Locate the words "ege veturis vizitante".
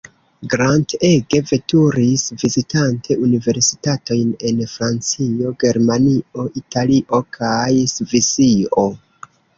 1.09-3.17